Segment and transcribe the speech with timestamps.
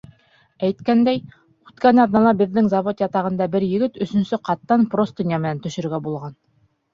[0.67, 1.19] Әйткәндәй,
[1.71, 6.35] үткән аҙнала беҙҙең завод ятағында бер егет өсөнсө ҡаттан простыня менән төшөргә булған.